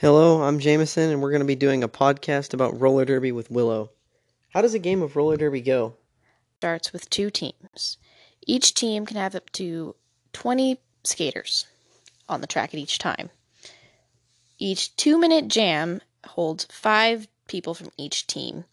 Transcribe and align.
Hello, 0.00 0.40
I'm 0.40 0.60
Jameson, 0.60 1.10
and 1.10 1.20
we're 1.20 1.28
going 1.28 1.42
to 1.42 1.46
be 1.46 1.54
doing 1.54 1.82
a 1.82 1.88
podcast 1.88 2.54
about 2.54 2.80
roller 2.80 3.04
derby 3.04 3.32
with 3.32 3.50
Willow. 3.50 3.90
How 4.48 4.62
does 4.62 4.72
a 4.72 4.78
game 4.78 5.02
of 5.02 5.14
roller 5.14 5.36
derby 5.36 5.60
go? 5.60 5.92
starts 6.56 6.90
with 6.90 7.10
two 7.10 7.28
teams. 7.28 7.98
Each 8.46 8.72
team 8.72 9.04
can 9.04 9.18
have 9.18 9.34
up 9.34 9.50
to 9.50 9.94
20 10.32 10.78
skaters 11.04 11.66
on 12.30 12.40
the 12.40 12.46
track 12.46 12.72
at 12.72 12.80
each 12.80 12.98
time. 12.98 13.28
Each 14.58 14.96
two 14.96 15.18
minute 15.18 15.48
jam 15.48 16.00
holds 16.28 16.64
five 16.70 17.28
people 17.46 17.74
from 17.74 17.90
each 17.98 18.26
team. 18.26 18.64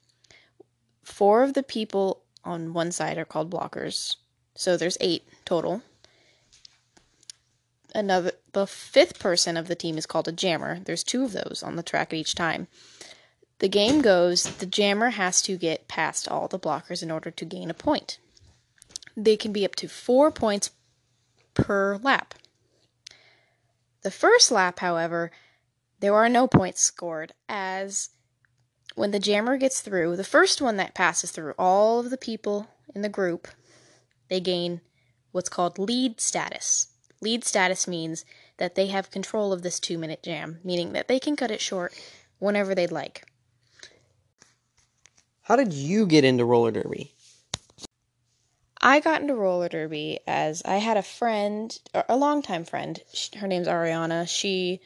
Four 1.03 1.43
of 1.43 1.55
the 1.55 1.63
people 1.63 2.21
on 2.45 2.71
one 2.71 2.93
side 2.93 3.17
are 3.17 3.25
called 3.25 3.51
blockers, 3.51 4.15
so 4.55 4.77
there's 4.77 4.97
eight 5.01 5.27
total. 5.43 5.81
Another, 7.97 8.33
the 8.51 8.67
fifth 8.67 9.17
person 9.17 9.57
of 9.57 9.67
the 9.67 9.73
team 9.73 9.97
is 9.97 10.05
called 10.05 10.27
a 10.27 10.31
jammer. 10.31 10.79
There's 10.81 11.03
two 11.03 11.23
of 11.23 11.31
those 11.31 11.63
on 11.63 11.77
the 11.77 11.81
track 11.81 12.13
at 12.13 12.19
each 12.19 12.35
time. 12.35 12.67
The 13.57 13.67
game 13.67 14.03
goes 14.03 14.43
the 14.43 14.67
jammer 14.67 15.09
has 15.09 15.41
to 15.41 15.57
get 15.57 15.87
past 15.87 16.27
all 16.27 16.47
the 16.47 16.59
blockers 16.59 17.01
in 17.01 17.09
order 17.09 17.31
to 17.31 17.43
gain 17.43 17.71
a 17.71 17.73
point. 17.73 18.19
They 19.15 19.35
can 19.35 19.51
be 19.51 19.65
up 19.65 19.73
to 19.77 19.87
four 19.87 20.29
points 20.29 20.69
per 21.55 21.97
lap. 21.97 22.35
The 24.03 24.11
first 24.11 24.51
lap, 24.51 24.77
however, 24.77 25.31
there 25.99 26.13
are 26.13 26.29
no 26.29 26.47
points 26.47 26.81
scored, 26.81 27.33
as 27.49 28.09
when 28.93 29.09
the 29.09 29.17
jammer 29.17 29.57
gets 29.57 29.81
through, 29.81 30.17
the 30.17 30.23
first 30.23 30.61
one 30.61 30.77
that 30.77 30.93
passes 30.93 31.31
through 31.31 31.55
all 31.57 31.99
of 31.99 32.11
the 32.11 32.17
people 32.17 32.67
in 32.93 33.01
the 33.01 33.09
group, 33.09 33.47
they 34.29 34.39
gain 34.39 34.81
what's 35.31 35.49
called 35.49 35.79
lead 35.79 36.21
status. 36.21 36.89
Lead 37.21 37.43
status 37.43 37.87
means 37.87 38.25
that 38.57 38.75
they 38.75 38.87
have 38.87 39.11
control 39.11 39.51
of 39.51 39.61
this 39.61 39.79
two 39.79 39.97
minute 39.97 40.21
jam, 40.23 40.59
meaning 40.63 40.93
that 40.93 41.07
they 41.07 41.19
can 41.19 41.35
cut 41.35 41.51
it 41.51 41.61
short 41.61 41.93
whenever 42.39 42.75
they'd 42.75 42.91
like. 42.91 43.25
How 45.41 45.55
did 45.55 45.73
you 45.73 46.05
get 46.05 46.23
into 46.23 46.45
roller 46.45 46.71
derby? 46.71 47.13
I 48.81 48.99
got 48.99 49.21
into 49.21 49.33
roller 49.33 49.69
derby 49.69 50.19
as 50.27 50.61
I 50.63 50.77
had 50.77 50.97
a 50.97 51.03
friend, 51.03 51.77
a 52.07 52.15
longtime 52.15 52.65
friend. 52.65 53.01
Her 53.37 53.47
name's 53.47 53.67
Ariana. 53.67 54.27
She 54.27 54.81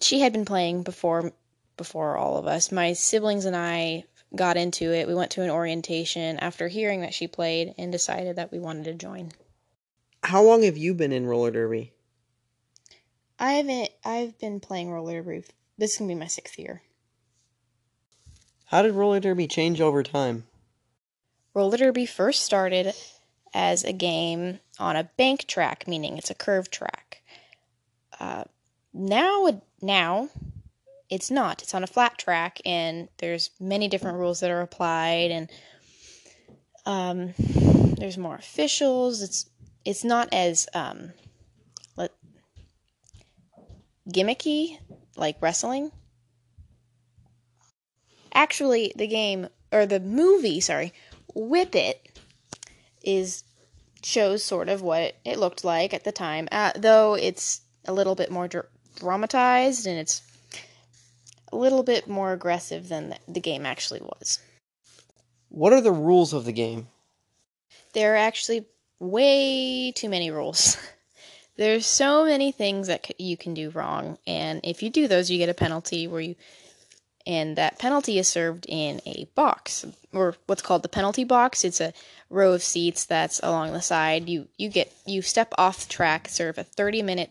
she 0.00 0.20
had 0.20 0.32
been 0.32 0.44
playing 0.44 0.82
before 0.82 1.32
before 1.76 2.16
all 2.16 2.36
of 2.36 2.46
us. 2.46 2.72
My 2.72 2.94
siblings 2.94 3.44
and 3.44 3.54
I 3.54 4.04
got 4.34 4.56
into 4.56 4.92
it. 4.92 5.06
We 5.06 5.14
went 5.14 5.30
to 5.32 5.42
an 5.42 5.50
orientation 5.50 6.38
after 6.38 6.68
hearing 6.68 7.02
that 7.02 7.14
she 7.14 7.28
played 7.28 7.74
and 7.78 7.92
decided 7.92 8.36
that 8.36 8.52
we 8.52 8.58
wanted 8.58 8.84
to 8.84 8.94
join. 8.94 9.32
How 10.30 10.44
long 10.44 10.62
have 10.62 10.76
you 10.76 10.94
been 10.94 11.10
in 11.10 11.26
roller 11.26 11.50
derby? 11.50 11.92
I 13.40 13.54
haven't. 13.54 13.90
I've 14.04 14.38
been 14.38 14.60
playing 14.60 14.92
roller 14.92 15.20
derby. 15.20 15.42
This 15.76 15.94
is 15.94 15.98
gonna 15.98 16.06
be 16.06 16.14
my 16.14 16.28
sixth 16.28 16.56
year. 16.56 16.82
How 18.66 18.82
did 18.82 18.94
roller 18.94 19.18
derby 19.18 19.48
change 19.48 19.80
over 19.80 20.04
time? 20.04 20.44
Roller 21.52 21.76
derby 21.76 22.06
first 22.06 22.44
started 22.44 22.94
as 23.52 23.82
a 23.82 23.92
game 23.92 24.60
on 24.78 24.94
a 24.94 25.10
bank 25.16 25.48
track, 25.48 25.88
meaning 25.88 26.16
it's 26.16 26.30
a 26.30 26.34
curved 26.36 26.70
track. 26.70 27.22
Uh, 28.20 28.44
now, 28.94 29.62
now 29.82 30.28
it's 31.08 31.32
not. 31.32 31.60
It's 31.60 31.74
on 31.74 31.82
a 31.82 31.88
flat 31.88 32.18
track, 32.18 32.60
and 32.64 33.08
there's 33.18 33.50
many 33.58 33.88
different 33.88 34.18
rules 34.18 34.38
that 34.38 34.50
are 34.52 34.60
applied, 34.60 35.32
and 35.32 35.50
um, 36.86 37.34
there's 37.98 38.16
more 38.16 38.36
officials. 38.36 39.22
It's 39.22 39.50
it's 39.84 40.04
not 40.04 40.28
as 40.32 40.68
um, 40.74 41.12
let, 41.96 42.12
gimmicky 44.08 44.78
like 45.16 45.36
wrestling. 45.40 45.90
Actually, 48.32 48.92
the 48.96 49.06
game 49.06 49.48
or 49.72 49.86
the 49.86 50.00
movie, 50.00 50.60
sorry, 50.60 50.92
Whip 51.34 51.74
It 51.74 52.18
is 53.02 53.44
shows 54.02 54.42
sort 54.42 54.68
of 54.68 54.82
what 54.82 55.14
it 55.24 55.38
looked 55.38 55.64
like 55.64 55.92
at 55.92 56.04
the 56.04 56.12
time, 56.12 56.48
uh, 56.50 56.72
though 56.76 57.14
it's 57.14 57.60
a 57.86 57.92
little 57.92 58.14
bit 58.14 58.30
more 58.30 58.48
dr- 58.48 58.68
dramatized 58.96 59.86
and 59.86 59.98
it's 59.98 60.22
a 61.52 61.56
little 61.56 61.82
bit 61.82 62.06
more 62.06 62.32
aggressive 62.32 62.88
than 62.88 63.14
the 63.28 63.40
game 63.40 63.66
actually 63.66 64.00
was. 64.00 64.38
What 65.48 65.72
are 65.72 65.80
the 65.80 65.92
rules 65.92 66.32
of 66.32 66.44
the 66.44 66.52
game? 66.52 66.88
There 67.92 68.14
are 68.14 68.16
actually 68.16 68.66
way 69.00 69.90
too 69.92 70.08
many 70.08 70.30
rules. 70.30 70.76
There's 71.56 71.84
so 71.84 72.24
many 72.24 72.52
things 72.52 72.86
that 72.86 73.20
you 73.20 73.36
can 73.36 73.52
do 73.52 73.70
wrong, 73.70 74.18
and 74.26 74.60
if 74.62 74.82
you 74.82 74.90
do 74.90 75.08
those, 75.08 75.30
you 75.30 75.38
get 75.38 75.48
a 75.48 75.54
penalty 75.54 76.06
where 76.06 76.20
you 76.20 76.36
and 77.26 77.56
that 77.56 77.78
penalty 77.78 78.18
is 78.18 78.28
served 78.28 78.64
in 78.68 79.00
a 79.04 79.28
box 79.34 79.84
or 80.12 80.34
what's 80.46 80.62
called 80.62 80.82
the 80.82 80.88
penalty 80.88 81.24
box. 81.24 81.64
It's 81.64 81.80
a 81.80 81.92
row 82.30 82.54
of 82.54 82.62
seats 82.62 83.04
that's 83.04 83.40
along 83.42 83.72
the 83.72 83.82
side. 83.82 84.28
You 84.28 84.48
you 84.56 84.68
get 84.68 84.92
you 85.06 85.22
step 85.22 85.52
off 85.58 85.86
the 85.86 85.92
track 85.92 86.28
serve 86.28 86.56
a 86.56 86.64
30 86.64 87.02
minute 87.02 87.30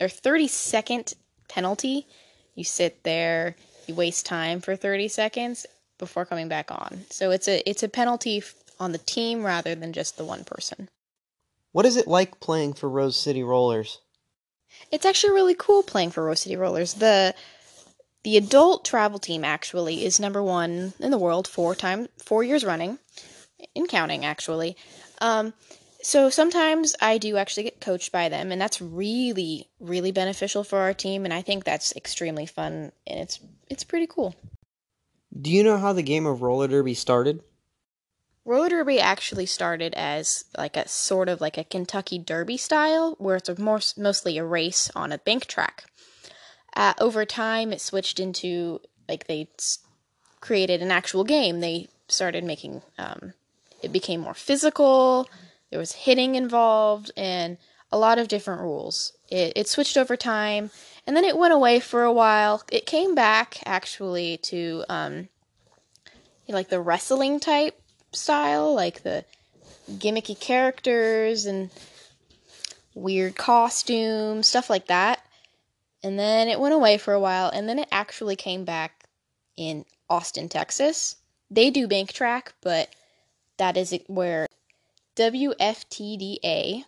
or 0.00 0.08
30 0.08 0.46
second 0.48 1.14
penalty. 1.48 2.06
You 2.54 2.64
sit 2.64 3.02
there 3.02 3.56
you 3.88 3.94
waste 3.94 4.26
time 4.26 4.60
for 4.60 4.76
30 4.76 5.08
seconds 5.08 5.66
before 5.98 6.24
coming 6.24 6.48
back 6.48 6.70
on. 6.70 7.04
So 7.10 7.30
it's 7.30 7.48
a 7.48 7.68
it's 7.68 7.82
a 7.82 7.88
penalty 7.88 8.42
on 8.80 8.92
the 8.92 8.98
team 8.98 9.44
rather 9.44 9.74
than 9.74 9.92
just 9.92 10.16
the 10.16 10.24
one 10.24 10.44
person 10.44 10.88
what 11.72 11.86
is 11.86 11.96
it 11.96 12.06
like 12.06 12.40
playing 12.40 12.72
for 12.72 12.88
rose 12.88 13.18
city 13.18 13.42
rollers 13.42 14.00
it's 14.90 15.06
actually 15.06 15.32
really 15.32 15.54
cool 15.54 15.82
playing 15.82 16.10
for 16.10 16.24
rose 16.24 16.40
city 16.40 16.56
rollers 16.56 16.94
the 16.94 17.34
the 18.24 18.36
adult 18.36 18.84
travel 18.84 19.18
team 19.18 19.44
actually 19.44 20.04
is 20.04 20.20
number 20.20 20.42
one 20.42 20.92
in 21.00 21.10
the 21.10 21.18
world 21.18 21.46
four 21.46 21.74
time 21.74 22.08
four 22.22 22.42
years 22.42 22.64
running, 22.64 22.98
in 23.74 23.86
counting 23.86 24.24
actually. 24.24 24.76
Um, 25.20 25.54
so 26.02 26.30
sometimes 26.30 26.94
I 27.00 27.18
do 27.18 27.36
actually 27.36 27.64
get 27.64 27.80
coached 27.80 28.12
by 28.12 28.28
them, 28.28 28.52
and 28.52 28.60
that's 28.60 28.80
really 28.80 29.68
really 29.80 30.12
beneficial 30.12 30.64
for 30.64 30.78
our 30.78 30.94
team, 30.94 31.24
and 31.24 31.34
I 31.34 31.42
think 31.42 31.64
that's 31.64 31.94
extremely 31.96 32.46
fun 32.46 32.92
and 33.06 33.20
it's 33.20 33.40
it's 33.68 33.84
pretty 33.84 34.06
cool. 34.06 34.34
Do 35.40 35.50
you 35.50 35.62
know 35.62 35.78
how 35.78 35.92
the 35.92 36.02
game 36.02 36.26
of 36.26 36.42
roller 36.42 36.68
derby 36.68 36.94
started? 36.94 37.42
Derby 38.78 39.00
actually 39.00 39.46
started 39.46 39.92
as 39.94 40.44
like 40.56 40.76
a 40.76 40.86
sort 40.86 41.28
of 41.28 41.40
like 41.40 41.58
a 41.58 41.64
Kentucky 41.64 42.16
Derby 42.16 42.56
style, 42.56 43.16
where 43.18 43.34
it's 43.34 43.48
a 43.48 43.60
more 43.60 43.80
mostly 43.96 44.38
a 44.38 44.44
race 44.44 44.88
on 44.94 45.10
a 45.10 45.18
bank 45.18 45.46
track. 45.46 45.86
Uh, 46.76 46.94
over 47.00 47.24
time, 47.24 47.72
it 47.72 47.80
switched 47.80 48.20
into 48.20 48.80
like 49.08 49.26
they 49.26 49.48
created 50.40 50.80
an 50.80 50.92
actual 50.92 51.24
game. 51.24 51.58
They 51.58 51.88
started 52.06 52.44
making 52.44 52.82
um, 52.98 53.32
it 53.82 53.92
became 53.92 54.20
more 54.20 54.32
physical. 54.32 55.28
There 55.70 55.80
was 55.80 56.06
hitting 56.06 56.36
involved 56.36 57.10
and 57.16 57.58
a 57.90 57.98
lot 57.98 58.20
of 58.20 58.28
different 58.28 58.60
rules. 58.60 59.12
It, 59.28 59.54
it 59.56 59.66
switched 59.66 59.96
over 59.96 60.16
time, 60.16 60.70
and 61.04 61.16
then 61.16 61.24
it 61.24 61.36
went 61.36 61.52
away 61.52 61.80
for 61.80 62.04
a 62.04 62.12
while. 62.12 62.62
It 62.70 62.86
came 62.86 63.16
back 63.16 63.58
actually 63.66 64.36
to 64.36 64.84
um, 64.88 65.30
like 66.46 66.68
the 66.68 66.80
wrestling 66.80 67.40
type 67.40 67.74
style, 68.18 68.74
like 68.74 69.02
the 69.02 69.24
gimmicky 69.90 70.38
characters 70.38 71.46
and 71.46 71.70
weird 72.94 73.36
costumes, 73.36 74.46
stuff 74.46 74.68
like 74.68 74.88
that 74.88 75.22
and 76.02 76.18
then 76.18 76.48
it 76.48 76.60
went 76.60 76.74
away 76.74 76.98
for 76.98 77.12
a 77.12 77.20
while, 77.20 77.50
and 77.50 77.68
then 77.68 77.78
it 77.78 77.88
actually 77.90 78.36
came 78.36 78.64
back 78.64 79.04
in 79.56 79.84
Austin, 80.08 80.48
Texas. 80.48 81.16
They 81.50 81.70
do 81.70 81.88
bank 81.88 82.12
track, 82.12 82.54
but 82.60 82.88
that 83.56 83.76
is 83.76 83.98
where 84.06 84.46
WFTDA, 85.16 86.84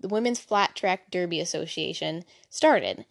the 0.00 0.08
Women's 0.08 0.40
Flat 0.40 0.76
Track 0.76 1.10
Derby 1.10 1.40
Association, 1.40 2.24
started. 2.50 3.06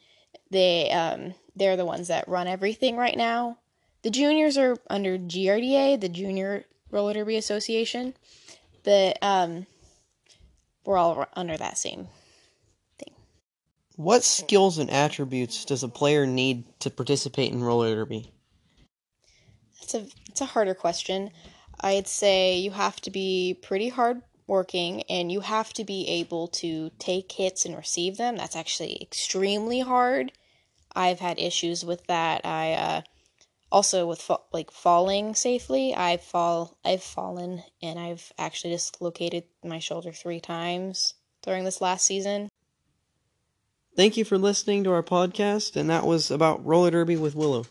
They 0.51 0.91
um, 0.91 1.33
they're 1.55 1.77
the 1.77 1.85
ones 1.85 2.09
that 2.09 2.27
run 2.27 2.47
everything 2.47 2.97
right 2.97 3.17
now. 3.17 3.57
The 4.05 4.11
juniors 4.11 4.55
are 4.55 4.77
under 4.87 5.17
JRDA, 5.17 5.99
the 5.99 6.09
Junior 6.09 6.65
Roller 6.91 7.15
Derby 7.15 7.37
Association. 7.37 8.13
The 8.83 9.15
um, 9.23 9.65
we're 10.85 10.99
all 10.99 11.25
under 11.33 11.57
that 11.57 11.79
same 11.79 12.07
thing. 12.99 13.15
what 13.95 14.23
skills 14.23 14.77
and 14.77 14.91
attributes 14.91 15.65
does 15.65 15.81
a 15.81 15.87
player 15.87 16.27
need 16.27 16.65
to 16.81 16.91
participate 16.91 17.51
in 17.51 17.63
roller 17.63 17.95
derby? 17.95 18.31
That's 19.79 19.95
a 19.95 20.05
it's 20.29 20.41
a 20.41 20.45
harder 20.45 20.75
question. 20.75 21.31
I'd 21.81 22.07
say 22.07 22.57
you 22.57 22.69
have 22.69 23.01
to 23.01 23.09
be 23.09 23.57
pretty 23.59 23.89
hard 23.89 24.21
working 24.45 25.01
and 25.09 25.31
you 25.31 25.39
have 25.39 25.73
to 25.73 25.83
be 25.83 26.07
able 26.09 26.47
to 26.49 26.91
take 26.99 27.31
hits 27.31 27.65
and 27.65 27.75
receive 27.75 28.17
them. 28.17 28.35
That's 28.35 28.55
actually 28.55 29.01
extremely 29.01 29.79
hard. 29.79 30.31
I've 30.95 31.21
had 31.21 31.39
issues 31.39 31.83
with 31.83 32.05
that. 32.05 32.45
I 32.45 32.73
uh, 32.73 33.01
also 33.71 34.07
with 34.07 34.21
fa- 34.21 34.39
like 34.51 34.71
falling 34.71 35.35
safely. 35.35 35.93
I've 35.93 36.21
fall 36.21 36.77
I've 36.83 37.03
fallen 37.03 37.63
and 37.81 37.99
I've 37.99 38.31
actually 38.37 38.71
dislocated 38.71 39.45
my 39.63 39.79
shoulder 39.79 40.11
3 40.11 40.39
times 40.39 41.13
during 41.43 41.63
this 41.63 41.81
last 41.81 42.05
season. 42.05 42.49
Thank 43.95 44.17
you 44.17 44.25
for 44.25 44.37
listening 44.37 44.83
to 44.83 44.91
our 44.91 45.03
podcast, 45.03 45.77
and 45.77 45.89
that 45.89 46.05
was 46.05 46.29
about 46.29 46.65
roller 46.65 46.91
derby 46.91 47.15
with 47.15 47.33
Willow. 47.33 47.65